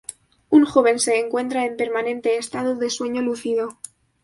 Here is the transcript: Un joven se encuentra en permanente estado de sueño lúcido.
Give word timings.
Un 0.49 0.65
joven 0.65 0.97
se 0.97 1.19
encuentra 1.19 1.63
en 1.67 1.77
permanente 1.77 2.35
estado 2.39 2.75
de 2.75 2.89
sueño 2.89 3.21
lúcido. 3.21 3.77